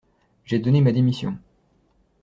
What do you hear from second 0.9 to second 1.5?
démission.